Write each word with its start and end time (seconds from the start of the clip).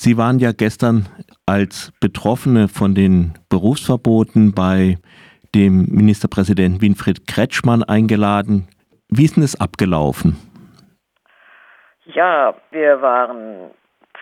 Sie 0.00 0.16
waren 0.16 0.38
ja 0.38 0.52
gestern 0.52 1.08
als 1.44 1.92
Betroffene 1.98 2.68
von 2.68 2.94
den 2.94 3.34
Berufsverboten 3.48 4.54
bei 4.54 4.96
dem 5.56 5.86
Ministerpräsidenten 5.86 6.80
Winfried 6.80 7.26
Kretschmann 7.26 7.82
eingeladen. 7.82 8.68
Wie 9.08 9.24
ist 9.24 9.34
denn 9.34 9.42
es 9.42 9.60
abgelaufen? 9.60 10.36
Ja, 12.14 12.54
wir 12.70 13.02
waren 13.02 13.72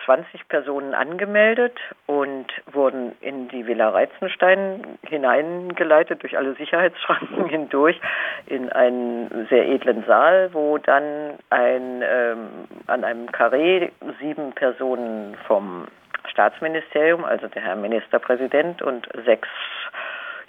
20 0.07 0.47
Personen 0.47 0.93
angemeldet 0.93 1.77
und 2.05 2.47
wurden 2.71 3.11
in 3.19 3.49
die 3.49 3.67
Villa 3.67 3.89
Reizenstein 3.89 4.97
hineingeleitet 5.05 6.23
durch 6.23 6.37
alle 6.37 6.53
Sicherheitsschranken 6.53 7.45
hindurch 7.49 7.99
in 8.45 8.71
einen 8.71 9.47
sehr 9.49 9.67
edlen 9.67 10.05
Saal, 10.05 10.53
wo 10.53 10.77
dann 10.77 11.37
ein, 11.49 12.01
ähm, 12.03 12.47
an 12.87 13.03
einem 13.03 13.29
Karree 13.33 13.89
sieben 14.21 14.53
Personen 14.53 15.35
vom 15.45 15.87
Staatsministerium, 16.29 17.25
also 17.25 17.47
der 17.49 17.61
Herr 17.61 17.75
Ministerpräsident 17.75 18.81
und 18.81 19.09
sechs 19.25 19.49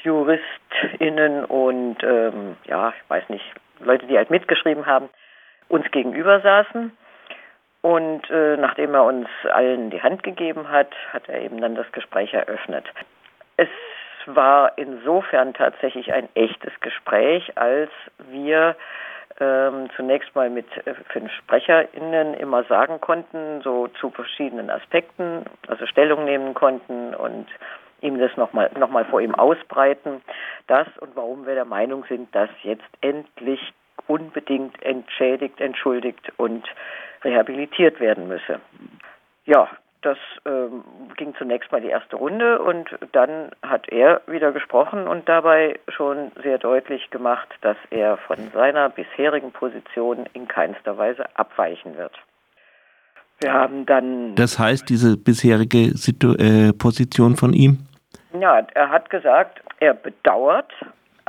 JuristInnen 0.03 1.45
und 1.45 1.97
ähm, 2.05 2.57
ja, 2.65 2.91
ich 2.91 3.11
weiß 3.11 3.29
nicht, 3.29 3.45
Leute, 3.81 4.07
die 4.07 4.17
halt 4.17 4.31
mitgeschrieben 4.31 4.87
haben, 4.87 5.09
uns 5.69 5.91
gegenüber 5.91 6.41
saßen. 6.41 6.93
Und 7.81 8.29
äh, 8.31 8.57
nachdem 8.57 8.95
er 8.95 9.05
uns 9.05 9.29
allen 9.51 9.91
die 9.91 10.03
Hand 10.03 10.23
gegeben 10.23 10.69
hat, 10.69 10.91
hat 11.13 11.29
er 11.29 11.41
eben 11.43 11.61
dann 11.61 11.75
das 11.75 11.91
Gespräch 11.93 12.35
eröffnet. 12.35 12.85
Es 13.57 13.69
war 14.27 14.73
insofern 14.77 15.55
tatsächlich 15.55 16.13
ein 16.13 16.29
echtes 16.35 16.73
Gespräch, 16.81 17.57
als 17.57 17.91
wir 18.31 18.77
ähm, 19.41 19.89
zunächst 19.97 20.35
mal 20.35 20.51
mit 20.51 20.67
äh, 20.87 20.95
fünf 21.13 21.33
SprecherInnen 21.33 22.35
immer 22.35 22.65
sagen 22.65 23.01
konnten, 23.01 23.61
so 23.63 23.87
zu 23.87 24.11
verschiedenen 24.11 24.71
Aspekten, 24.71 25.45
also 25.69 25.87
Stellung 25.87 26.25
nehmen 26.25 26.55
konnten 26.55 27.15
und 27.15 27.47
ihm 28.01 28.19
das 28.19 28.37
nochmal 28.37 28.71
noch 28.79 28.91
mal 28.91 29.05
vor 29.05 29.21
ihm 29.21 29.35
ausbreiten, 29.35 30.23
das 30.67 30.87
und 30.99 31.15
warum 31.17 31.47
wir 31.47 31.55
der 31.55 31.65
Meinung 31.65 32.05
sind, 32.09 32.35
dass 32.35 32.51
jetzt 32.63 32.85
endlich 33.01 33.61
unbedingt 34.09 34.83
entschädigt, 34.83 35.61
entschuldigt 35.61 36.33
und 36.37 36.67
rehabilitiert 37.23 38.01
werden 38.01 38.29
müsse. 38.29 38.61
Ja, 39.45 39.69
das 40.03 40.19
ähm, 40.47 40.85
ging 41.17 41.35
zunächst 41.37 41.73
mal 41.73 41.81
die 41.81 41.89
erste 41.89 42.17
Runde 42.17 42.61
und 42.61 42.89
dann 43.13 43.51
hat 43.63 43.89
er 43.89 44.21
wieder 44.27 44.53
gesprochen 44.53 45.09
und 45.09 45.29
dabei 45.29 45.79
schon 45.89 46.31
sehr 46.43 46.59
deutlich 46.59 47.11
gemacht, 47.11 47.49
dass 47.63 47.77
er 47.91 48.17
von 48.17 48.37
seiner 48.53 48.91
bisherigen 48.91 49.51
Position 49.51 50.27
in 50.35 50.47
keinster 50.47 50.97
Weise 50.97 51.25
abweichen 51.35 51.97
wird. 51.97 52.13
Wir 53.41 53.53
haben 53.53 53.87
dann. 53.87 54.35
Das 54.35 54.59
heißt, 54.59 54.89
diese 54.89 55.17
bisherige 55.17 55.97
Situ 55.97 56.35
äh, 56.35 56.73
Position 56.73 57.37
von 57.37 57.53
ihm? 57.53 57.79
Ja, 58.39 58.67
er 58.75 58.91
hat 58.91 59.11
gesagt, 59.11 59.63
er 59.81 59.95
bedauert, 59.95 60.73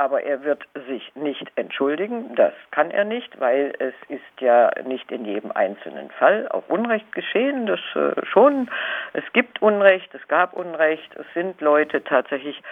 aber 0.00 0.22
er 0.22 0.42
wird 0.44 0.62
sich 0.88 1.14
nicht 1.14 1.52
entschuldigen. 1.56 2.34
Das 2.34 2.54
kann 2.70 2.90
er 2.90 3.04
nicht, 3.04 3.38
weil 3.38 3.74
es 3.78 3.92
ist 4.08 4.40
ja 4.40 4.70
nicht 4.86 5.12
in 5.12 5.26
jedem 5.26 5.52
einzelnen 5.52 6.08
Fall 6.12 6.48
auch 6.48 6.66
Unrecht 6.68 7.12
geschehen. 7.12 7.66
Das 7.66 7.80
äh, 7.94 8.24
schon. 8.24 8.70
Es 9.12 9.24
gibt 9.34 9.60
Unrecht, 9.60 10.08
es 10.14 10.26
gab 10.26 10.54
Unrecht. 10.54 11.14
Es 11.16 11.26
sind 11.34 11.60
Leute 11.60 12.02
tatsächlich 12.02 12.62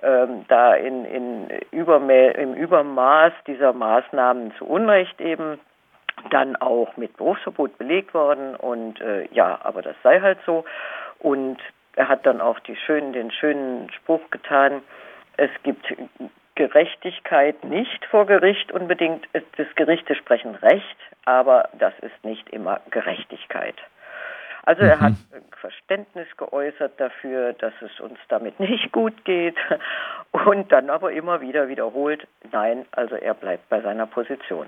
ähm, 0.00 0.44
da 0.46 0.74
in, 0.74 1.04
in 1.06 1.50
im 1.72 2.54
Übermaß 2.54 3.32
dieser 3.48 3.72
Maßnahmen 3.72 4.54
zu 4.56 4.64
Unrecht 4.64 5.20
eben 5.20 5.58
dann 6.30 6.54
auch 6.54 6.96
mit 6.96 7.16
Berufsverbot 7.16 7.78
belegt 7.78 8.14
worden. 8.14 8.54
Und 8.54 9.00
äh, 9.00 9.26
ja, 9.32 9.58
aber 9.64 9.82
das 9.82 9.96
sei 10.04 10.20
halt 10.20 10.38
so. 10.46 10.64
Und 11.18 11.58
er 11.96 12.06
hat 12.08 12.24
dann 12.26 12.40
auch 12.40 12.60
die 12.60 12.76
schönen, 12.76 13.12
den 13.12 13.32
schönen 13.32 13.90
Spruch 13.90 14.30
getan. 14.30 14.82
Es 15.36 15.50
gibt 15.64 15.92
Gerechtigkeit 16.56 17.62
nicht 17.64 18.04
vor 18.06 18.26
Gericht 18.26 18.72
unbedingt. 18.72 19.28
Das 19.32 19.68
Gerichte 19.76 20.14
sprechen 20.16 20.56
Recht, 20.56 20.96
aber 21.24 21.68
das 21.78 21.92
ist 22.00 22.24
nicht 22.24 22.50
immer 22.50 22.80
Gerechtigkeit. 22.90 23.76
Also 24.64 24.82
er 24.82 24.98
hat 25.00 25.12
mhm. 25.12 25.44
Verständnis 25.60 26.26
geäußert 26.36 26.98
dafür, 26.98 27.52
dass 27.52 27.72
es 27.80 28.00
uns 28.00 28.18
damit 28.28 28.58
nicht 28.58 28.90
gut 28.90 29.24
geht 29.24 29.56
und 30.32 30.72
dann 30.72 30.90
aber 30.90 31.12
immer 31.12 31.40
wieder 31.40 31.68
wiederholt, 31.68 32.26
nein, 32.50 32.84
also 32.90 33.14
er 33.14 33.34
bleibt 33.34 33.68
bei 33.68 33.80
seiner 33.80 34.06
Position. 34.06 34.66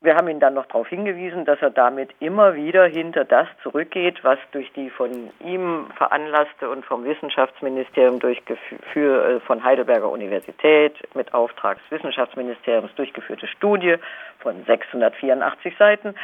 Wir 0.00 0.14
haben 0.14 0.28
ihn 0.28 0.38
dann 0.38 0.54
noch 0.54 0.66
darauf 0.66 0.86
hingewiesen, 0.86 1.44
dass 1.44 1.60
er 1.60 1.70
damit 1.70 2.10
immer 2.20 2.54
wieder 2.54 2.86
hinter 2.86 3.24
das 3.24 3.48
zurückgeht, 3.64 4.22
was 4.22 4.38
durch 4.52 4.72
die 4.74 4.90
von 4.90 5.30
ihm 5.40 5.90
veranlasste 5.96 6.70
und 6.70 6.84
vom 6.84 7.04
Wissenschaftsministerium 7.04 8.20
durchgeführt, 8.20 8.86
äh, 8.94 9.40
von 9.40 9.64
Heidelberger 9.64 10.08
Universität 10.08 10.94
mit 11.14 11.34
Auftrag 11.34 11.78
des 11.78 11.98
Wissenschaftsministeriums 11.98 12.94
durchgeführte 12.94 13.48
Studie 13.48 13.96
von 14.38 14.62
684 14.66 15.76
Seiten, 15.76 16.14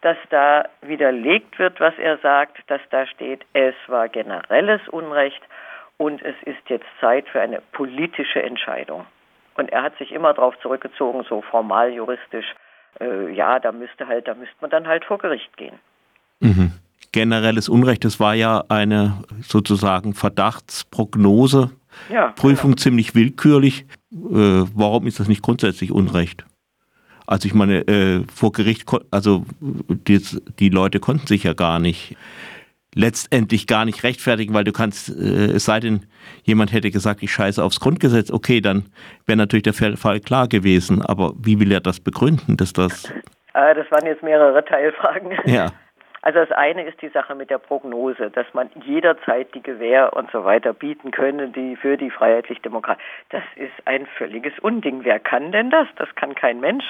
dass 0.00 0.16
da 0.30 0.64
widerlegt 0.80 1.58
wird, 1.58 1.80
was 1.80 1.98
er 1.98 2.16
sagt, 2.18 2.56
dass 2.68 2.80
da 2.88 3.04
steht, 3.04 3.44
es 3.52 3.74
war 3.88 4.08
generelles 4.08 4.80
Unrecht 4.88 5.42
und 5.98 6.22
es 6.22 6.36
ist 6.46 6.66
jetzt 6.70 6.86
Zeit 6.98 7.28
für 7.28 7.42
eine 7.42 7.60
politische 7.72 8.42
Entscheidung. 8.42 9.04
Und 9.58 9.70
er 9.70 9.82
hat 9.82 9.98
sich 9.98 10.12
immer 10.12 10.32
darauf 10.32 10.58
zurückgezogen, 10.60 11.24
so 11.24 11.42
formal 11.42 11.92
juristisch, 11.92 12.54
äh, 13.00 13.32
ja, 13.32 13.58
da 13.58 13.72
müsste 13.72 14.06
halt, 14.06 14.28
da 14.28 14.34
müsste 14.34 14.54
man 14.60 14.70
dann 14.70 14.86
halt 14.86 15.04
vor 15.04 15.18
Gericht 15.18 15.56
gehen. 15.56 15.78
Mhm. 16.40 16.72
Generelles 17.12 17.68
Unrecht, 17.68 18.04
das 18.04 18.20
war 18.20 18.34
ja 18.34 18.64
eine 18.68 19.24
sozusagen 19.40 20.14
Verdachtsprognose. 20.14 21.70
Ja, 22.12 22.28
Prüfung 22.28 22.72
genau. 22.72 22.82
ziemlich 22.82 23.14
willkürlich. 23.14 23.86
Äh, 24.12 24.64
warum 24.74 25.06
ist 25.06 25.18
das 25.18 25.26
nicht 25.26 25.42
grundsätzlich 25.42 25.90
Unrecht? 25.90 26.44
Also 27.26 27.46
ich 27.46 27.54
meine, 27.54 27.86
äh, 27.88 28.24
vor 28.32 28.52
Gericht, 28.52 28.86
also 29.10 29.44
die, 29.60 30.18
die 30.58 30.68
Leute 30.68 31.00
konnten 31.00 31.26
sich 31.26 31.44
ja 31.44 31.54
gar 31.54 31.78
nicht 31.78 32.16
letztendlich 32.94 33.66
gar 33.66 33.84
nicht 33.84 34.02
rechtfertigen, 34.02 34.54
weil 34.54 34.64
du 34.64 34.72
kannst, 34.72 35.08
äh, 35.10 35.52
es 35.52 35.64
sei 35.64 35.80
denn, 35.80 36.06
jemand 36.42 36.72
hätte 36.72 36.90
gesagt, 36.90 37.22
ich 37.22 37.32
scheiße 37.32 37.62
aufs 37.62 37.80
Grundgesetz, 37.80 38.30
okay, 38.30 38.60
dann 38.60 38.86
wäre 39.26 39.36
natürlich 39.36 39.64
der 39.64 39.74
Fall 39.74 40.20
klar 40.20 40.48
gewesen. 40.48 41.02
Aber 41.02 41.32
wie 41.38 41.60
will 41.60 41.72
er 41.72 41.80
das 41.80 42.00
begründen, 42.00 42.56
dass 42.56 42.72
das. 42.72 43.10
Äh, 43.54 43.74
das 43.74 43.90
waren 43.90 44.06
jetzt 44.06 44.22
mehrere 44.22 44.64
Teilfragen. 44.64 45.38
Ja. 45.44 45.72
Also 46.22 46.40
das 46.40 46.50
eine 46.50 46.82
ist 46.82 47.00
die 47.00 47.08
Sache 47.08 47.34
mit 47.34 47.48
der 47.48 47.58
Prognose, 47.58 48.30
dass 48.30 48.46
man 48.52 48.68
jederzeit 48.84 49.54
die 49.54 49.62
Gewähr 49.62 50.14
und 50.14 50.30
so 50.32 50.44
weiter 50.44 50.72
bieten 50.72 51.10
könne, 51.10 51.48
die 51.48 51.76
für 51.76 51.96
die 51.96 52.10
freiheitlich-demokratie. 52.10 53.00
Das 53.30 53.44
ist 53.56 53.72
ein 53.86 54.06
völliges 54.18 54.52
Unding. 54.58 55.04
Wer 55.04 55.20
kann 55.20 55.52
denn 55.52 55.70
das? 55.70 55.86
Das 55.96 56.12
kann 56.16 56.34
kein 56.34 56.60
Mensch. 56.60 56.84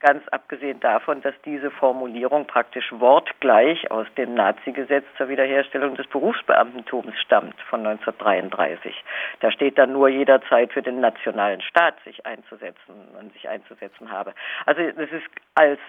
Ganz 0.00 0.26
abgesehen 0.28 0.80
davon, 0.80 1.22
dass 1.22 1.34
diese 1.44 1.70
Formulierung 1.70 2.46
praktisch 2.46 2.92
wortgleich 2.92 3.90
aus 3.90 4.06
dem 4.16 4.34
Nazi-Gesetz 4.34 5.04
zur 5.16 5.28
Wiederherstellung 5.28 5.94
des 5.96 6.06
Berufsbeamtentums 6.08 7.14
stammt 7.18 7.60
von 7.62 7.86
1933. 7.86 8.94
Da 9.40 9.50
steht 9.50 9.78
dann 9.78 9.92
nur 9.92 10.08
jederzeit 10.08 10.72
für 10.72 10.82
den 10.82 11.00
nationalen 11.00 11.60
Staat 11.60 11.94
sich 12.04 12.24
einzusetzen 12.26 12.94
und 13.18 13.32
sich 13.32 13.48
einzusetzen 13.48 14.10
habe. 14.10 14.34
Also 14.64 14.82
das 14.82 15.10
ist 15.10 15.26
als 15.54 15.80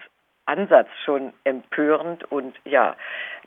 Ansatz 0.45 0.87
schon 1.03 1.33
empörend 1.43 2.23
und 2.31 2.55
ja, 2.63 2.95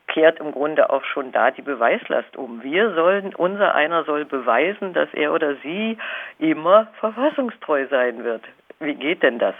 kehrt 0.07 0.41
im 0.41 0.53
Grunde 0.53 0.91
auch 0.91 1.05
schon 1.05 1.33
da 1.33 1.51
die 1.51 1.63
Beweislast 1.63 2.37
um. 2.37 2.63
Wir 2.63 2.95
sollen, 2.95 3.35
unser 3.35 3.75
einer 3.75 4.05
soll 4.05 4.25
beweisen, 4.25 4.93
dass 4.93 5.09
er 5.15 5.33
oder 5.33 5.57
sie 5.63 5.99
immer 6.39 6.89
verfassungstreu 6.99 7.87
sein 7.89 8.25
wird. 8.25 8.43
Wie 8.81 8.95
geht 8.95 9.23
denn 9.23 9.39
das? 9.39 9.55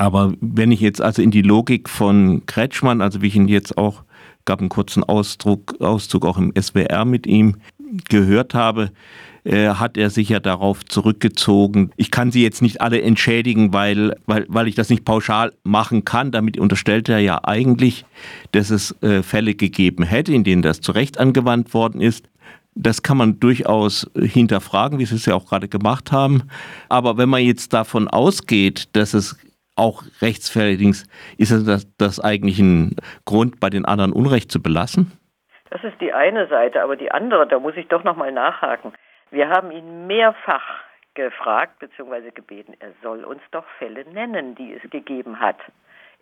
Aber 0.00 0.32
wenn 0.40 0.72
ich 0.72 0.80
jetzt 0.80 1.02
also 1.02 1.20
in 1.20 1.30
die 1.30 1.42
Logik 1.42 1.86
von 1.86 2.46
Kretschmann, 2.46 3.02
also 3.02 3.20
wie 3.20 3.26
ich 3.26 3.36
ihn 3.36 3.48
jetzt 3.48 3.76
auch, 3.76 4.02
gab 4.46 4.60
einen 4.60 4.70
kurzen 4.70 5.04
Ausdruck, 5.04 5.78
Auszug 5.78 6.24
auch 6.24 6.38
im 6.38 6.54
SWR 6.58 7.04
mit 7.04 7.26
ihm 7.26 7.56
gehört 8.08 8.54
habe, 8.54 8.92
äh, 9.44 9.68
hat 9.68 9.98
er 9.98 10.08
sich 10.08 10.30
ja 10.30 10.40
darauf 10.40 10.86
zurückgezogen. 10.86 11.90
Ich 11.98 12.10
kann 12.10 12.32
sie 12.32 12.42
jetzt 12.42 12.62
nicht 12.62 12.80
alle 12.80 13.02
entschädigen, 13.02 13.74
weil, 13.74 14.16
weil, 14.24 14.46
weil 14.48 14.68
ich 14.68 14.74
das 14.74 14.88
nicht 14.88 15.04
pauschal 15.04 15.52
machen 15.64 16.02
kann. 16.06 16.30
Damit 16.30 16.56
unterstellt 16.56 17.10
er 17.10 17.18
ja 17.18 17.44
eigentlich, 17.44 18.06
dass 18.52 18.70
es 18.70 18.96
äh, 19.02 19.22
Fälle 19.22 19.54
gegeben 19.54 20.04
hätte, 20.04 20.32
in 20.32 20.44
denen 20.44 20.62
das 20.62 20.80
zu 20.80 20.92
Recht 20.92 21.18
angewandt 21.18 21.74
worden 21.74 22.00
ist. 22.00 22.30
Das 22.74 23.02
kann 23.02 23.18
man 23.18 23.38
durchaus 23.38 24.10
hinterfragen, 24.18 24.98
wie 24.98 25.04
Sie 25.04 25.16
es 25.16 25.26
ja 25.26 25.34
auch 25.34 25.44
gerade 25.44 25.68
gemacht 25.68 26.10
haben. 26.10 26.44
Aber 26.88 27.18
wenn 27.18 27.28
man 27.28 27.42
jetzt 27.42 27.74
davon 27.74 28.08
ausgeht, 28.08 28.88
dass 28.92 29.12
es 29.12 29.36
auch 29.80 30.02
rechtsfertig 30.20 30.86
ist 31.38 31.66
das, 31.66 31.96
das 31.96 32.20
eigentlich 32.20 32.58
ein 32.60 32.96
Grund, 33.24 33.58
bei 33.60 33.70
den 33.70 33.84
anderen 33.84 34.12
Unrecht 34.12 34.52
zu 34.52 34.62
belassen? 34.62 35.12
Das 35.70 35.82
ist 35.84 36.00
die 36.00 36.12
eine 36.12 36.48
Seite, 36.48 36.82
aber 36.82 36.96
die 36.96 37.10
andere, 37.10 37.46
da 37.46 37.58
muss 37.58 37.76
ich 37.76 37.88
doch 37.88 38.04
nochmal 38.04 38.32
nachhaken. 38.32 38.92
Wir 39.30 39.48
haben 39.48 39.70
ihn 39.70 40.06
mehrfach 40.06 40.80
gefragt 41.14 41.78
bzw. 41.78 42.30
gebeten, 42.32 42.74
er 42.80 42.92
soll 43.02 43.24
uns 43.24 43.42
doch 43.50 43.64
Fälle 43.78 44.04
nennen, 44.12 44.54
die 44.54 44.74
es 44.74 44.90
gegeben 44.90 45.40
hat. 45.40 45.58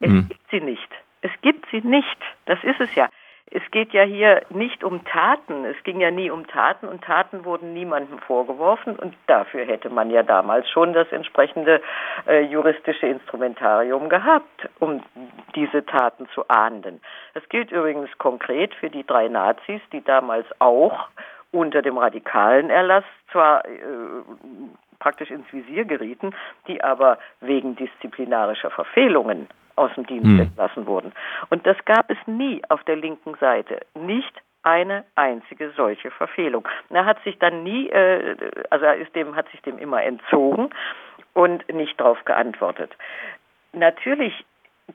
Es 0.00 0.08
hm. 0.08 0.28
gibt 0.28 0.50
sie 0.50 0.60
nicht. 0.60 0.88
Es 1.22 1.30
gibt 1.42 1.66
sie 1.70 1.80
nicht. 1.80 2.18
Das 2.46 2.62
ist 2.62 2.80
es 2.80 2.94
ja. 2.94 3.08
Es 3.50 3.62
geht 3.70 3.92
ja 3.92 4.02
hier 4.02 4.42
nicht 4.50 4.84
um 4.84 5.04
Taten. 5.04 5.64
Es 5.64 5.82
ging 5.84 6.00
ja 6.00 6.10
nie 6.10 6.30
um 6.30 6.46
Taten 6.46 6.86
und 6.88 7.02
Taten 7.02 7.44
wurden 7.44 7.72
niemandem 7.72 8.18
vorgeworfen 8.18 8.96
und 8.96 9.14
dafür 9.26 9.64
hätte 9.64 9.90
man 9.90 10.10
ja 10.10 10.22
damals 10.22 10.68
schon 10.68 10.92
das 10.92 11.10
entsprechende 11.12 11.80
äh, 12.26 12.42
juristische 12.42 13.06
Instrumentarium 13.06 14.08
gehabt, 14.08 14.68
um 14.78 15.02
diese 15.54 15.84
Taten 15.86 16.28
zu 16.34 16.46
ahnden. 16.48 17.00
Das 17.34 17.48
gilt 17.48 17.70
übrigens 17.70 18.10
konkret 18.18 18.74
für 18.74 18.90
die 18.90 19.06
drei 19.06 19.28
Nazis, 19.28 19.80
die 19.92 20.02
damals 20.02 20.46
auch 20.58 21.08
unter 21.50 21.80
dem 21.80 21.96
radikalen 21.96 22.68
Erlass 22.68 23.04
zwar 23.32 23.64
äh, 23.64 23.78
praktisch 24.98 25.30
ins 25.30 25.50
Visier 25.52 25.84
gerieten, 25.84 26.34
die 26.66 26.82
aber 26.82 27.18
wegen 27.40 27.76
disziplinarischer 27.76 28.70
Verfehlungen 28.70 29.48
aus 29.76 29.90
dem 29.94 30.06
Dienst 30.06 30.26
hm. 30.26 30.40
entlassen 30.40 30.86
wurden. 30.86 31.12
Und 31.50 31.66
das 31.66 31.76
gab 31.84 32.10
es 32.10 32.18
nie 32.26 32.62
auf 32.68 32.82
der 32.84 32.96
linken 32.96 33.34
Seite. 33.36 33.80
Nicht 33.94 34.42
eine 34.62 35.04
einzige 35.14 35.70
solche 35.76 36.10
Verfehlung. 36.10 36.66
Er 36.90 37.04
hat 37.04 37.22
sich 37.22 37.38
dann 37.38 37.62
nie, 37.62 37.88
äh, 37.88 38.36
also 38.70 38.84
er 38.84 38.96
ist 38.96 39.14
dem, 39.14 39.36
hat 39.36 39.48
sich 39.50 39.62
dem 39.62 39.78
immer 39.78 40.02
entzogen 40.02 40.70
und 41.32 41.72
nicht 41.72 41.98
darauf 42.00 42.24
geantwortet. 42.24 42.94
Natürlich 43.72 44.44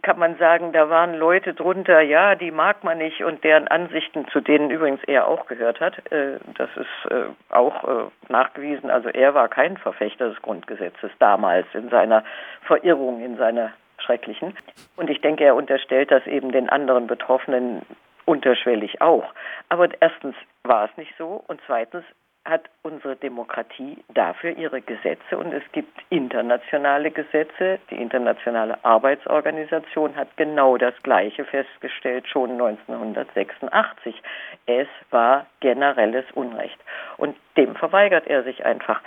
kann 0.02 0.18
man 0.20 0.38
sagen, 0.38 0.74
da 0.74 0.90
waren 0.90 1.14
Leute 1.14 1.54
drunter, 1.54 2.02
ja, 2.02 2.36
die 2.36 2.52
mag 2.52 2.84
man 2.84 2.98
nicht 2.98 3.24
und 3.24 3.44
deren 3.44 3.68
Ansichten, 3.68 4.28
zu 4.30 4.42
denen 4.42 4.70
übrigens 4.70 5.04
er 5.06 5.28
auch 5.28 5.46
gehört 5.46 5.80
hat, 5.80 6.12
äh, 6.12 6.40
das 6.58 6.70
ist 6.76 7.12
äh, 7.12 7.26
auch 7.50 7.84
äh, 7.84 8.10
nachgewiesen. 8.30 8.90
Also 8.90 9.10
er 9.10 9.34
war 9.34 9.48
kein 9.48 9.78
Verfechter 9.78 10.30
des 10.30 10.42
Grundgesetzes 10.42 11.12
damals 11.20 11.68
in 11.74 11.90
seiner 11.90 12.24
Verirrung, 12.64 13.24
in 13.24 13.38
seiner 13.38 13.72
schrecklichen. 14.00 14.56
Und 14.96 15.10
ich 15.10 15.22
denke, 15.22 15.44
er 15.44 15.56
unterstellt 15.56 16.12
das 16.12 16.26
eben 16.28 16.52
den 16.52 16.70
anderen 16.70 17.08
Betroffenen 17.08 17.84
unterschwellig 18.26 19.02
auch. 19.02 19.26
Aber 19.70 19.88
erstens 20.00 20.36
war 20.64 20.86
es 20.86 20.98
nicht 20.98 21.14
so 21.18 21.44
und 21.48 21.62
zweitens 21.66 22.04
hat 22.46 22.70
unsere 22.82 23.16
Demokratie 23.16 24.04
dafür 24.14 24.58
ihre 24.58 24.82
Gesetze 24.82 25.38
und 25.38 25.54
es 25.54 25.64
gibt 25.72 25.98
internationale 26.10 27.10
Gesetze. 27.10 27.80
Die 27.90 27.96
Internationale 27.96 28.84
Arbeitsorganisation 28.84 30.16
hat 30.18 30.36
genau 30.36 30.78
das 30.78 30.94
Gleiche 31.04 31.46
festgestellt 31.46 32.28
schon 32.28 32.52
1986. 32.52 34.22
Es 34.66 34.88
war 35.10 35.46
generelles 35.62 36.26
Unrecht 36.34 36.80
und 37.18 37.36
dem 37.56 37.76
verweigert 37.76 38.28
er 38.28 38.44
sich 38.44 38.66
einfach. 38.66 39.02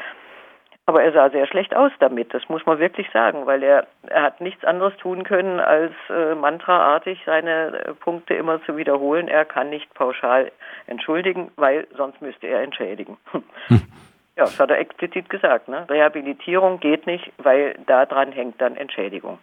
Aber 0.89 1.03
er 1.03 1.13
sah 1.13 1.31
sehr 1.31 1.49
schlecht 1.49 1.75
aus 1.75 1.91
damit, 1.99 2.33
das 2.33 2.49
muss 2.49 2.65
man 2.65 2.79
wirklich 2.79 3.09
sagen, 3.13 3.45
weil 3.45 3.65
er, 3.65 3.89
er 4.07 4.23
hat 4.23 4.41
nichts 4.41 4.65
anderes 4.65 4.97
tun 4.99 5.25
können, 5.25 5.59
als 5.59 5.93
äh, 6.09 6.37
mantraartig 6.37 7.19
seine 7.27 7.85
äh, 7.87 7.95
Punkte 7.95 8.35
immer 8.35 8.63
zu 8.65 8.77
wiederholen. 8.77 9.27
Er 9.27 9.45
kann 9.45 9.69
nicht 9.69 9.93
pauschal 9.95 10.53
entschuldigen, 10.87 11.51
weil 11.57 11.89
sonst 11.97 12.23
müsste 12.23 12.47
er 12.47 12.63
entschädigen. 12.63 13.17
Hm. 13.33 13.83
Ja, 14.39 14.45
das 14.45 14.61
hat 14.61 14.69
er 14.69 14.79
explizit 14.79 15.31
gesagt. 15.31 15.67
Ne? 15.67 15.87
Rehabilitierung 15.89 16.79
geht 16.79 17.07
nicht, 17.07 17.33
weil 17.39 17.75
daran 17.87 18.33
hängt 18.33 18.61
dann 18.61 18.77
Entschädigung. 18.77 19.39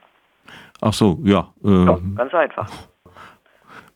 Ach 0.82 0.94
so, 0.94 1.18
ja. 1.24 1.48
Äh, 1.66 1.86
ja 1.86 1.98
ganz 2.16 2.32
einfach. 2.36 2.70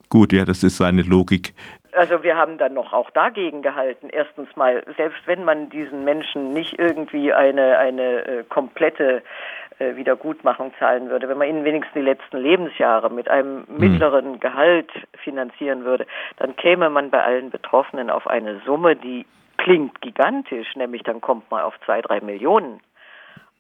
Gut, 0.10 0.32
ja, 0.32 0.46
das 0.46 0.64
ist 0.64 0.78
seine 0.78 1.02
Logik. 1.02 1.54
Also 1.94 2.24
wir 2.24 2.36
haben 2.36 2.58
dann 2.58 2.74
noch 2.74 2.94
auch 2.94 3.10
dagegen 3.12 3.62
gehalten. 3.62 4.10
Erstens 4.12 4.56
mal, 4.56 4.84
selbst 4.98 5.20
wenn 5.26 5.44
man 5.44 5.70
diesen 5.70 6.04
Menschen 6.04 6.54
nicht 6.54 6.78
irgendwie 6.80 7.34
eine, 7.34 7.78
eine 7.78 8.26
äh, 8.26 8.44
komplette 8.44 9.24
äh, 9.80 9.96
Wiedergutmachung 9.96 10.74
zahlen 10.80 11.10
würde, 11.10 11.30
wenn 11.30 11.38
man 11.38 11.48
ihnen 11.48 11.64
wenigstens 11.64 11.94
die 11.94 12.02
letzten 12.02 12.38
Lebensjahre 12.38 13.12
mit 13.12 13.30
einem 13.30 13.68
hm. 13.68 13.78
mittleren 13.78 14.40
Gehalt 14.40 14.90
finanzieren 15.24 15.86
würde, 15.86 16.08
dann 16.38 16.56
käme 16.56 16.90
man 16.90 17.12
bei 17.12 17.24
allen 17.24 17.52
Betroffenen 17.52 18.10
auf 18.10 18.28
eine 18.28 18.60
Summe, 18.66 18.96
die 18.96 19.26
klingt 19.58 20.02
gigantisch, 20.02 20.76
nämlich 20.76 21.04
dann 21.04 21.22
kommt 21.22 21.50
man 21.52 21.62
auf 21.62 21.76
zwei, 21.86 22.02
drei 22.02 22.22
Millionen. 22.22 22.80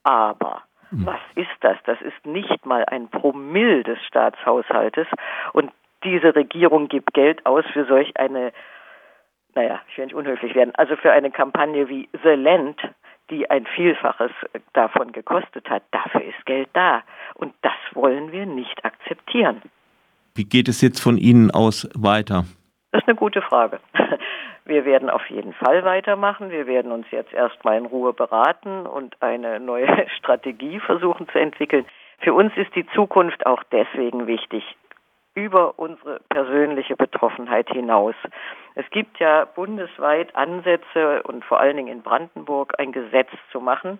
Aber 0.03 0.63
hm. 0.89 1.06
was 1.06 1.19
ist 1.35 1.57
das? 1.62 1.77
Das 1.85 2.01
ist 2.01 2.25
nicht 2.25 2.65
mal 2.65 2.83
ein 2.85 3.09
Promille 3.09 3.83
des 3.83 4.03
Staatshaushaltes. 4.06 5.07
Und 5.53 5.71
diese 6.03 6.35
Regierung 6.35 6.88
gibt 6.88 7.13
Geld 7.13 7.45
aus 7.45 7.65
für 7.73 7.85
solch 7.85 8.17
eine, 8.17 8.51
naja, 9.55 9.81
ich 9.89 9.97
will 9.97 10.05
nicht 10.05 10.15
unhöflich 10.15 10.55
werden, 10.55 10.73
also 10.75 10.95
für 10.95 11.11
eine 11.11 11.31
Kampagne 11.31 11.89
wie 11.89 12.09
The 12.23 12.29
Land, 12.29 12.79
die 13.29 13.49
ein 13.49 13.65
Vielfaches 13.65 14.31
davon 14.73 15.11
gekostet 15.11 15.69
hat. 15.69 15.83
Dafür 15.91 16.23
ist 16.23 16.45
Geld 16.45 16.69
da. 16.73 17.03
Und 17.35 17.53
das 17.61 17.73
wollen 17.94 18.31
wir 18.31 18.45
nicht 18.45 18.85
akzeptieren. 18.85 19.61
Wie 20.35 20.45
geht 20.45 20.69
es 20.69 20.81
jetzt 20.81 21.01
von 21.01 21.17
Ihnen 21.17 21.51
aus 21.51 21.89
weiter? 21.95 22.45
Das 22.91 23.01
ist 23.01 23.07
eine 23.07 23.17
gute 23.17 23.41
Frage. 23.41 23.79
Wir 24.65 24.83
werden 24.83 25.09
auf 25.09 25.25
jeden 25.29 25.53
Fall 25.53 25.85
weitermachen. 25.85 26.51
Wir 26.51 26.67
werden 26.67 26.91
uns 26.91 27.05
jetzt 27.11 27.33
erstmal 27.33 27.77
in 27.77 27.85
Ruhe 27.85 28.11
beraten 28.11 28.85
und 28.85 29.15
eine 29.21 29.61
neue 29.61 29.88
Strategie 30.17 30.81
versuchen 30.81 31.27
zu 31.29 31.39
entwickeln. 31.39 31.85
Für 32.19 32.33
uns 32.33 32.51
ist 32.57 32.75
die 32.75 32.85
Zukunft 32.88 33.45
auch 33.45 33.63
deswegen 33.71 34.27
wichtig 34.27 34.63
über 35.38 35.78
unsere 35.78 36.19
persönliche 36.30 36.95
Betroffenheit 36.95 37.69
hinaus. 37.69 38.16
Es 38.74 38.89
gibt 38.89 39.19
ja 39.19 39.45
bundesweit 39.45 40.36
Ansätze 40.36 41.22
und 41.24 41.45
vor 41.45 41.60
allen 41.60 41.78
Dingen 41.78 41.89
in 41.89 42.01
Brandenburg 42.01 42.74
ein 42.80 42.92
Gesetz 42.92 43.30
zu 43.51 43.62
machen, 43.62 44.00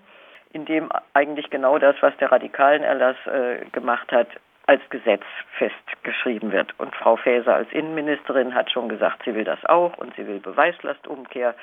in 0.52 0.66
dem 0.66 0.90
eigentlich 1.14 1.52
genau 1.52 1.78
das, 1.78 1.96
was 2.02 2.18
der 2.18 2.32
radikalen 2.32 2.82
Erlass 2.82 3.18
äh, 3.28 3.66
gemacht 3.72 4.12
hat, 4.12 4.28
als 4.66 4.82
Gesetz 4.90 5.22
festgeschrieben 5.60 6.52
wird. 6.52 6.74
Und 6.80 6.96
Frau 6.96 7.18
Faeser 7.18 7.54
als 7.54 7.72
Innenministerin 7.72 8.56
hat 8.56 8.72
schon 8.72 8.90
gesagt, 8.90 9.22
sie 9.24 9.36
will 9.36 9.44
das 9.44 9.64
auch 9.66 9.96
und 9.98 10.16
sie 10.16 10.26
will 10.26 10.40
Beweislastumkehr 10.40 11.54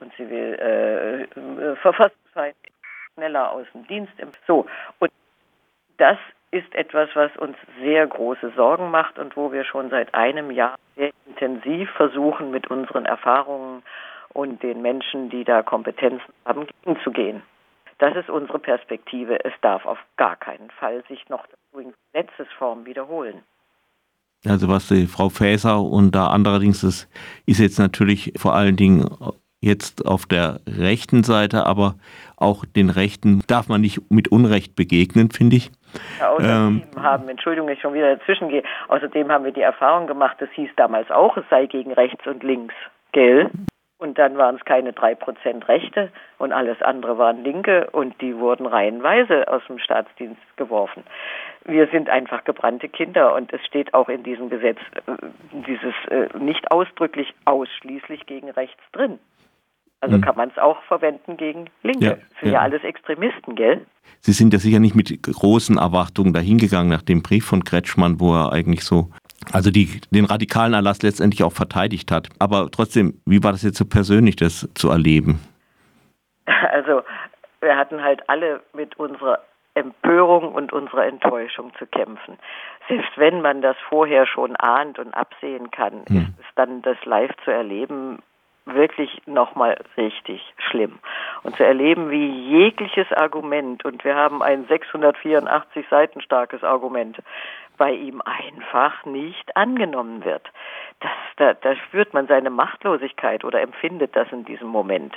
und 0.00 0.12
sie 0.18 0.28
will 0.28 0.58
äh, 0.60 1.22
äh 1.22 1.76
Verfassungsfreiheit 1.76 2.56
schneller 3.14 3.52
aus 3.52 3.66
dem 3.72 3.86
Dienst. 3.86 4.12
So, 4.46 4.66
und 4.98 5.10
das 5.96 6.18
ist 6.54 6.72
etwas, 6.74 7.08
was 7.14 7.36
uns 7.36 7.56
sehr 7.82 8.06
große 8.06 8.52
Sorgen 8.54 8.90
macht 8.90 9.18
und 9.18 9.36
wo 9.36 9.50
wir 9.50 9.64
schon 9.64 9.90
seit 9.90 10.14
einem 10.14 10.52
Jahr 10.52 10.76
sehr 10.94 11.10
intensiv 11.26 11.90
versuchen, 11.90 12.52
mit 12.52 12.70
unseren 12.70 13.06
Erfahrungen 13.06 13.82
und 14.32 14.62
den 14.62 14.80
Menschen, 14.80 15.30
die 15.30 15.42
da 15.42 15.62
Kompetenzen 15.62 16.32
haben, 16.44 16.66
gegenzugehen. 16.84 17.42
Das 17.98 18.14
ist 18.14 18.30
unsere 18.30 18.60
Perspektive. 18.60 19.44
Es 19.44 19.52
darf 19.62 19.84
auf 19.84 19.98
gar 20.16 20.36
keinen 20.36 20.70
Fall 20.70 21.02
sich 21.08 21.28
noch 21.28 21.44
in 21.76 21.92
Gesetzesform 22.12 22.86
wiederholen. 22.86 23.42
Also 24.46 24.68
was 24.68 24.86
die 24.88 25.06
Frau 25.06 25.30
Faeser 25.30 25.80
und 25.80 26.14
da 26.14 26.28
andererdings 26.28 26.84
ist, 26.84 27.08
ist 27.46 27.58
jetzt 27.58 27.78
natürlich 27.78 28.32
vor 28.36 28.54
allen 28.54 28.76
Dingen 28.76 29.08
jetzt 29.60 30.06
auf 30.06 30.26
der 30.26 30.60
rechten 30.68 31.24
Seite, 31.24 31.66
aber 31.66 31.96
auch 32.36 32.64
den 32.64 32.90
Rechten 32.90 33.42
darf 33.46 33.68
man 33.68 33.80
nicht 33.80 34.10
mit 34.10 34.28
Unrecht 34.28 34.76
begegnen, 34.76 35.30
finde 35.30 35.56
ich. 35.56 35.72
Ja, 36.18 36.30
außerdem 36.30 36.82
ähm, 36.94 37.02
haben, 37.02 37.28
Entschuldigung, 37.28 37.68
ich 37.68 37.80
schon 37.80 37.94
wieder 37.94 38.16
dazwischen 38.16 38.48
gehe, 38.48 38.62
außerdem 38.88 39.30
haben 39.30 39.44
wir 39.44 39.52
die 39.52 39.62
Erfahrung 39.62 40.06
gemacht, 40.06 40.36
das 40.40 40.50
hieß 40.50 40.70
damals 40.76 41.10
auch, 41.10 41.36
es 41.36 41.44
sei 41.50 41.66
gegen 41.66 41.92
rechts 41.92 42.26
und 42.26 42.42
links, 42.42 42.74
gell? 43.12 43.50
Und 43.98 44.18
dann 44.18 44.36
waren 44.36 44.56
es 44.56 44.64
keine 44.64 44.92
drei 44.92 45.14
Prozent 45.14 45.66
Rechte 45.68 46.10
und 46.38 46.52
alles 46.52 46.82
andere 46.82 47.16
waren 47.16 47.42
Linke 47.42 47.88
und 47.92 48.20
die 48.20 48.36
wurden 48.36 48.66
reihenweise 48.66 49.48
aus 49.48 49.62
dem 49.66 49.78
Staatsdienst 49.78 50.42
geworfen. 50.56 51.04
Wir 51.64 51.86
sind 51.86 52.10
einfach 52.10 52.44
gebrannte 52.44 52.88
Kinder 52.88 53.34
und 53.34 53.52
es 53.52 53.64
steht 53.64 53.94
auch 53.94 54.08
in 54.08 54.22
diesem 54.22 54.50
Gesetz 54.50 54.78
äh, 55.06 55.12
dieses 55.52 55.94
äh, 56.10 56.28
nicht 56.38 56.70
ausdrücklich 56.70 57.32
ausschließlich 57.46 58.26
gegen 58.26 58.50
rechts 58.50 58.82
drin. 58.92 59.18
Also 60.04 60.18
mhm. 60.18 60.20
kann 60.20 60.36
man 60.36 60.50
es 60.50 60.58
auch 60.58 60.82
verwenden 60.82 61.38
gegen 61.38 61.70
Linke. 61.82 62.04
Ja, 62.04 62.14
sind 62.40 62.52
ja. 62.52 62.52
ja 62.52 62.60
alles 62.60 62.84
Extremisten, 62.84 63.54
gell? 63.54 63.86
Sie 64.20 64.32
sind 64.32 64.52
ja 64.52 64.58
sicher 64.58 64.78
nicht 64.78 64.94
mit 64.94 65.22
großen 65.22 65.78
Erwartungen 65.78 66.34
dahingegangen 66.34 66.90
nach 66.90 67.00
dem 67.00 67.22
Brief 67.22 67.46
von 67.46 67.64
Kretschmann, 67.64 68.20
wo 68.20 68.34
er 68.34 68.52
eigentlich 68.52 68.84
so, 68.84 69.08
also 69.54 69.70
die, 69.70 70.02
den 70.10 70.26
radikalen 70.26 70.74
Erlass 70.74 71.00
letztendlich 71.00 71.42
auch 71.42 71.54
verteidigt 71.54 72.12
hat. 72.12 72.28
Aber 72.38 72.70
trotzdem, 72.70 73.14
wie 73.24 73.42
war 73.42 73.52
das 73.52 73.62
jetzt 73.62 73.78
so 73.78 73.86
persönlich, 73.86 74.36
das 74.36 74.68
zu 74.74 74.90
erleben? 74.90 75.40
Also 76.44 77.00
wir 77.62 77.76
hatten 77.78 78.02
halt 78.02 78.28
alle 78.28 78.60
mit 78.74 78.98
unserer 78.98 79.38
Empörung 79.72 80.52
und 80.52 80.70
unserer 80.74 81.06
Enttäuschung 81.06 81.72
zu 81.78 81.86
kämpfen. 81.86 82.36
Selbst 82.88 83.16
wenn 83.16 83.40
man 83.40 83.62
das 83.62 83.76
vorher 83.88 84.26
schon 84.26 84.54
ahnt 84.56 84.98
und 84.98 85.14
absehen 85.14 85.70
kann, 85.70 86.04
hm. 86.06 86.16
ist 86.18 86.40
es 86.40 86.54
dann 86.56 86.82
das 86.82 87.02
live 87.06 87.32
zu 87.42 87.50
erleben, 87.50 88.18
wirklich 88.66 89.22
nochmal 89.26 89.78
richtig 89.96 90.42
schlimm. 90.56 90.98
Und 91.42 91.56
zu 91.56 91.64
erleben, 91.64 92.10
wie 92.10 92.28
jegliches 92.28 93.10
Argument, 93.12 93.84
und 93.84 94.04
wir 94.04 94.14
haben 94.14 94.42
ein 94.42 94.66
684 94.66 95.86
Seiten 95.88 96.20
starkes 96.20 96.64
Argument, 96.64 97.18
bei 97.76 97.92
ihm 97.92 98.22
einfach 98.24 99.04
nicht 99.04 99.56
angenommen 99.56 100.24
wird. 100.24 100.48
Das, 101.00 101.10
da, 101.36 101.54
da 101.54 101.76
spürt 101.76 102.14
man 102.14 102.26
seine 102.26 102.50
Machtlosigkeit 102.50 103.44
oder 103.44 103.60
empfindet 103.60 104.14
das 104.14 104.30
in 104.30 104.44
diesem 104.44 104.68
Moment. 104.68 105.14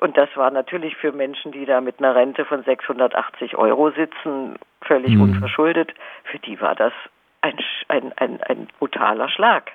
Und 0.00 0.16
das 0.16 0.28
war 0.34 0.50
natürlich 0.50 0.96
für 0.96 1.12
Menschen, 1.12 1.52
die 1.52 1.66
da 1.66 1.80
mit 1.80 1.98
einer 1.98 2.14
Rente 2.14 2.44
von 2.44 2.64
680 2.64 3.56
Euro 3.56 3.90
sitzen, 3.90 4.58
völlig 4.82 5.14
mhm. 5.14 5.22
unverschuldet, 5.22 5.94
für 6.24 6.38
die 6.40 6.60
war 6.60 6.74
das 6.74 6.92
ein, 7.40 7.56
ein, 7.88 8.12
ein, 8.16 8.42
ein 8.42 8.68
brutaler 8.78 9.28
Schlag. 9.28 9.70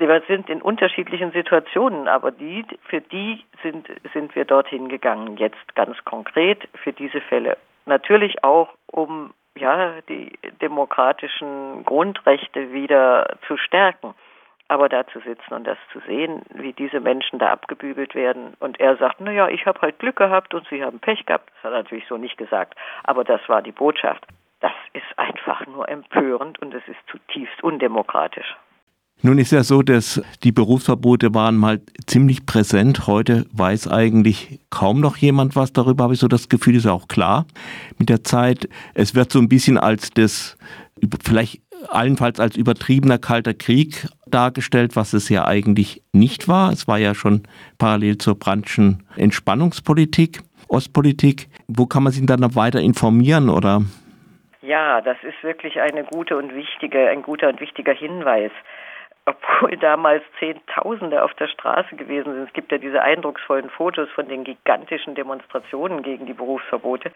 Wir 0.00 0.22
sind 0.26 0.48
in 0.48 0.62
unterschiedlichen 0.62 1.30
Situationen, 1.32 2.08
aber 2.08 2.30
die, 2.30 2.64
für 2.88 3.02
die 3.02 3.44
sind, 3.62 3.86
sind 4.14 4.34
wir 4.34 4.46
dorthin 4.46 4.88
gegangen, 4.88 5.36
jetzt 5.36 5.74
ganz 5.74 6.02
konkret 6.06 6.66
für 6.82 6.94
diese 6.94 7.20
Fälle. 7.20 7.58
Natürlich 7.84 8.42
auch, 8.42 8.70
um 8.86 9.34
ja, 9.58 10.00
die 10.08 10.32
demokratischen 10.62 11.84
Grundrechte 11.84 12.72
wieder 12.72 13.36
zu 13.46 13.58
stärken. 13.58 14.14
Aber 14.68 14.88
da 14.88 15.06
zu 15.06 15.18
sitzen 15.20 15.52
und 15.52 15.66
das 15.66 15.76
zu 15.92 15.98
sehen, 16.06 16.42
wie 16.54 16.72
diese 16.72 17.00
Menschen 17.00 17.38
da 17.38 17.50
abgebügelt 17.50 18.14
werden 18.14 18.54
und 18.60 18.78
er 18.78 18.96
sagt, 18.96 19.20
naja, 19.20 19.48
ich 19.48 19.66
habe 19.66 19.80
halt 19.80 19.98
Glück 19.98 20.16
gehabt 20.16 20.54
und 20.54 20.66
sie 20.68 20.82
haben 20.82 21.00
Pech 21.00 21.26
gehabt, 21.26 21.50
das 21.50 21.64
hat 21.64 21.72
er 21.72 21.82
natürlich 21.82 22.06
so 22.06 22.16
nicht 22.16 22.38
gesagt, 22.38 22.78
aber 23.02 23.24
das 23.24 23.40
war 23.48 23.62
die 23.62 23.72
Botschaft. 23.72 24.24
Das 24.60 24.72
ist 24.92 25.18
einfach 25.18 25.66
nur 25.66 25.88
empörend 25.88 26.60
und 26.60 26.72
es 26.72 26.86
ist 26.86 27.00
zutiefst 27.08 27.64
undemokratisch. 27.64 28.56
Nun 29.22 29.36
ist 29.38 29.52
ja 29.52 29.62
so, 29.62 29.82
dass 29.82 30.22
die 30.44 30.52
Berufsverbote 30.52 31.34
waren 31.34 31.56
mal 31.56 31.80
ziemlich 32.06 32.46
präsent. 32.46 33.06
Heute 33.06 33.44
weiß 33.52 33.88
eigentlich 33.88 34.60
kaum 34.70 35.00
noch 35.00 35.18
jemand 35.18 35.56
was 35.56 35.74
darüber, 35.74 36.04
habe 36.04 36.14
ich 36.14 36.20
so 36.20 36.28
das 36.28 36.48
Gefühl, 36.48 36.76
ist 36.76 36.86
ja 36.86 36.92
auch 36.92 37.06
klar 37.06 37.44
mit 37.98 38.08
der 38.08 38.24
Zeit. 38.24 38.66
Es 38.94 39.14
wird 39.14 39.30
so 39.30 39.38
ein 39.38 39.50
bisschen 39.50 39.76
als 39.76 40.10
das, 40.10 40.56
vielleicht 41.22 41.60
allenfalls 41.88 42.40
als 42.40 42.56
übertriebener 42.56 43.18
kalter 43.18 43.52
Krieg 43.52 44.08
dargestellt, 44.26 44.96
was 44.96 45.12
es 45.12 45.28
ja 45.28 45.44
eigentlich 45.44 46.02
nicht 46.12 46.48
war. 46.48 46.72
Es 46.72 46.88
war 46.88 46.98
ja 46.98 47.14
schon 47.14 47.42
parallel 47.78 48.16
zur 48.16 48.38
Brandschen 48.38 49.02
Entspannungspolitik, 49.16 50.40
Ostpolitik. 50.68 51.48
Wo 51.68 51.84
kann 51.84 52.04
man 52.04 52.12
sich 52.12 52.24
dann 52.24 52.40
noch 52.40 52.54
weiter 52.54 52.80
informieren 52.80 53.50
oder? 53.50 53.82
Ja, 54.62 55.00
das 55.00 55.16
ist 55.22 55.42
wirklich 55.42 55.80
eine 55.80 56.04
gute 56.04 56.36
und 56.36 56.54
wichtige, 56.54 57.08
ein 57.08 57.22
guter 57.22 57.48
und 57.48 57.60
wichtiger 57.60 57.92
Hinweis 57.92 58.52
obwohl 59.30 59.76
damals 59.76 60.22
Zehntausende 60.38 61.22
auf 61.22 61.34
der 61.34 61.48
Straße 61.48 61.96
gewesen 61.96 62.32
sind. 62.34 62.48
Es 62.48 62.52
gibt 62.52 62.70
ja 62.72 62.78
diese 62.78 63.02
eindrucksvollen 63.02 63.70
Fotos 63.70 64.08
von 64.10 64.28
den 64.28 64.44
gigantischen 64.44 65.14
Demonstrationen 65.14 66.02
gegen 66.02 66.26
die 66.26 66.34
Berufsverbote. 66.34 67.12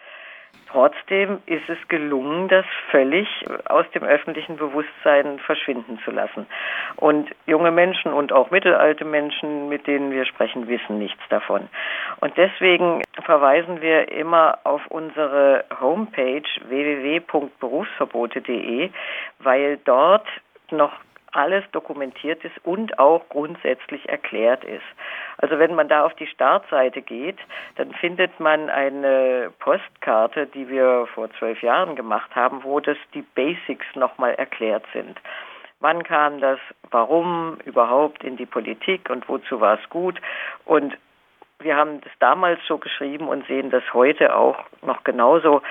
Trotzdem 0.70 1.42
ist 1.46 1.68
es 1.68 1.76
gelungen, 1.88 2.46
das 2.48 2.64
völlig 2.90 3.28
aus 3.66 3.84
dem 3.90 4.02
öffentlichen 4.02 4.56
Bewusstsein 4.56 5.38
verschwinden 5.40 5.98
zu 6.04 6.10
lassen. 6.10 6.46
Und 6.96 7.28
junge 7.46 7.70
Menschen 7.70 8.12
und 8.12 8.32
auch 8.32 8.50
mittelalte 8.50 9.04
Menschen, 9.04 9.68
mit 9.68 9.86
denen 9.86 10.10
wir 10.10 10.24
sprechen, 10.24 10.66
wissen 10.66 10.98
nichts 10.98 11.22
davon. 11.28 11.68
Und 12.20 12.36
deswegen 12.36 13.02
verweisen 13.24 13.82
wir 13.82 14.10
immer 14.10 14.58
auf 14.64 14.84
unsere 14.88 15.64
Homepage 15.80 16.42
www.berufsverbote.de, 16.68 18.90
weil 19.40 19.78
dort 19.84 20.26
noch 20.70 20.92
alles 21.34 21.64
dokumentiert 21.72 22.44
ist 22.44 22.56
und 22.64 22.98
auch 22.98 23.28
grundsätzlich 23.28 24.08
erklärt 24.08 24.64
ist. 24.64 24.84
Also 25.38 25.58
wenn 25.58 25.74
man 25.74 25.88
da 25.88 26.04
auf 26.04 26.14
die 26.14 26.26
Startseite 26.26 27.02
geht, 27.02 27.38
dann 27.76 27.92
findet 27.92 28.38
man 28.40 28.70
eine 28.70 29.52
Postkarte, 29.58 30.46
die 30.46 30.68
wir 30.68 31.06
vor 31.14 31.28
zwölf 31.38 31.60
Jahren 31.62 31.96
gemacht 31.96 32.34
haben, 32.34 32.62
wo 32.62 32.80
das 32.80 32.96
die 33.12 33.22
Basics 33.22 33.86
nochmal 33.94 34.34
erklärt 34.34 34.84
sind. 34.92 35.20
Wann 35.80 36.02
kam 36.02 36.40
das, 36.40 36.58
warum 36.90 37.58
überhaupt 37.64 38.24
in 38.24 38.36
die 38.36 38.46
Politik 38.46 39.10
und 39.10 39.28
wozu 39.28 39.60
war 39.60 39.78
es 39.78 39.90
gut? 39.90 40.20
Und 40.64 40.96
wir 41.58 41.76
haben 41.76 42.00
das 42.00 42.12
damals 42.20 42.60
so 42.66 42.78
geschrieben 42.78 43.28
und 43.28 43.46
sehen 43.46 43.70
das 43.70 43.82
heute 43.92 44.34
auch 44.34 44.56
noch 44.82 45.04
genauso. 45.04 45.62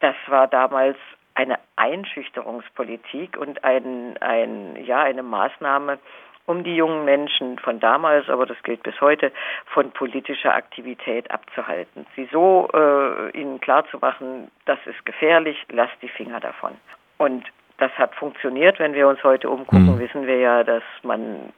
Das 0.00 0.14
war 0.26 0.46
damals 0.46 0.96
eine 1.34 1.58
Einschüchterungspolitik 1.84 3.36
und 3.36 3.62
ein, 3.62 4.16
ein, 4.20 4.76
ja, 4.84 5.02
eine 5.02 5.22
Maßnahme, 5.22 5.98
um 6.46 6.64
die 6.64 6.76
jungen 6.76 7.04
Menschen 7.04 7.58
von 7.58 7.80
damals, 7.80 8.28
aber 8.28 8.46
das 8.46 8.62
gilt 8.62 8.82
bis 8.82 8.98
heute, 9.00 9.32
von 9.66 9.90
politischer 9.90 10.54
Aktivität 10.54 11.30
abzuhalten. 11.30 12.06
Sie 12.16 12.28
so 12.32 12.68
äh, 12.72 13.30
ihnen 13.38 13.60
klarzumachen, 13.60 14.50
das 14.66 14.78
ist 14.86 15.04
gefährlich, 15.04 15.56
lasst 15.70 15.96
die 16.02 16.08
Finger 16.08 16.40
davon. 16.40 16.72
Und 17.18 17.44
das 17.78 17.92
hat 17.92 18.14
funktioniert. 18.14 18.78
Wenn 18.78 18.94
wir 18.94 19.08
uns 19.08 19.22
heute 19.22 19.48
umgucken, 19.50 19.94
mhm. 19.94 19.98
wissen 19.98 20.26
wir 20.26 20.38
ja, 20.38 20.64
dass 20.64 20.82
man 21.02 21.52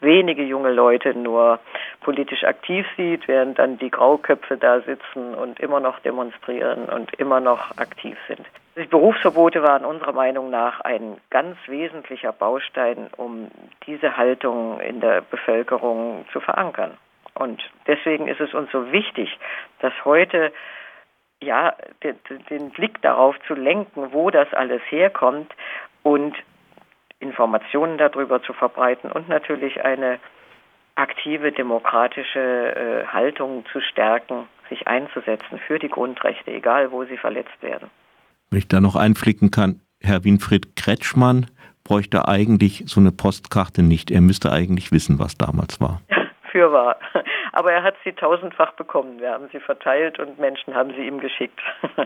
wenige 0.00 0.42
junge 0.42 0.72
Leute 0.72 1.14
nur 1.14 1.58
politisch 2.00 2.44
aktiv 2.44 2.86
sieht, 2.96 3.28
während 3.28 3.58
dann 3.58 3.78
die 3.78 3.90
Grauköpfe 3.90 4.56
da 4.56 4.80
sitzen 4.80 5.34
und 5.34 5.60
immer 5.60 5.80
noch 5.80 5.98
demonstrieren 6.00 6.84
und 6.88 7.12
immer 7.14 7.40
noch 7.40 7.76
aktiv 7.78 8.16
sind. 8.28 8.46
Die 8.76 8.86
Berufsverbote 8.86 9.62
waren 9.62 9.84
unserer 9.84 10.12
Meinung 10.12 10.50
nach 10.50 10.80
ein 10.80 11.18
ganz 11.28 11.56
wesentlicher 11.66 12.32
Baustein, 12.32 13.10
um 13.16 13.50
diese 13.86 14.16
Haltung 14.16 14.80
in 14.80 15.00
der 15.00 15.20
Bevölkerung 15.20 16.24
zu 16.32 16.40
verankern. 16.40 16.96
Und 17.34 17.62
deswegen 17.86 18.28
ist 18.28 18.40
es 18.40 18.54
uns 18.54 18.70
so 18.70 18.92
wichtig, 18.92 19.38
dass 19.80 19.92
heute 20.04 20.52
ja 21.42 21.74
den, 22.02 22.16
den 22.48 22.70
Blick 22.70 23.00
darauf 23.02 23.36
zu 23.46 23.54
lenken, 23.54 24.12
wo 24.12 24.30
das 24.30 24.52
alles 24.52 24.82
herkommt 24.90 25.52
und 26.02 26.34
Informationen 27.20 27.98
darüber 27.98 28.42
zu 28.42 28.52
verbreiten 28.52 29.12
und 29.12 29.28
natürlich 29.28 29.84
eine 29.84 30.18
aktive 30.96 31.52
demokratische 31.52 32.40
äh, 32.40 33.06
Haltung 33.06 33.64
zu 33.72 33.80
stärken, 33.80 34.46
sich 34.68 34.88
einzusetzen 34.88 35.58
für 35.66 35.78
die 35.78 35.88
Grundrechte, 35.88 36.50
egal 36.50 36.90
wo 36.90 37.04
sie 37.04 37.16
verletzt 37.16 37.62
werden. 37.62 37.90
Wenn 38.50 38.58
ich 38.58 38.68
da 38.68 38.80
noch 38.80 38.96
einflicken 38.96 39.50
kann, 39.50 39.80
Herr 40.02 40.24
Winfried 40.24 40.76
Kretschmann 40.76 41.46
bräuchte 41.84 42.28
eigentlich 42.28 42.84
so 42.86 43.00
eine 43.00 43.12
Postkarte 43.12 43.82
nicht. 43.82 44.10
Er 44.10 44.20
müsste 44.20 44.52
eigentlich 44.52 44.92
wissen, 44.92 45.18
was 45.18 45.36
damals 45.36 45.80
war. 45.80 46.00
Fürwahr. 46.50 46.96
Aber 47.52 47.72
er 47.72 47.82
hat 47.82 47.94
sie 48.04 48.12
tausendfach 48.12 48.72
bekommen. 48.72 49.20
Wir 49.20 49.32
haben 49.32 49.48
sie 49.52 49.60
verteilt 49.60 50.18
und 50.18 50.38
Menschen 50.38 50.74
haben 50.74 50.90
sie 50.94 51.06
ihm 51.06 51.20
geschickt. 51.20 51.60